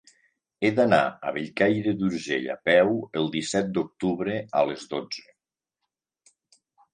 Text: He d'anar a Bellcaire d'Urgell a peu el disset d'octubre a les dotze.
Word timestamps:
He 0.59 0.69
d'anar 0.77 1.01
a 1.27 1.33
Bellcaire 1.35 1.93
d'Urgell 1.99 2.47
a 2.53 2.55
peu 2.69 2.95
el 3.21 3.29
disset 3.35 3.69
d'octubre 3.77 4.39
a 4.63 4.65
les 4.71 4.89
dotze. 4.97 5.29